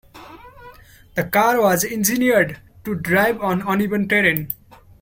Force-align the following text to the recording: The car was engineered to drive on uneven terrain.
The 1.13 1.23
car 1.25 1.61
was 1.61 1.83
engineered 1.83 2.59
to 2.85 2.95
drive 2.95 3.39
on 3.39 3.61
uneven 3.61 4.09
terrain. 4.09 4.49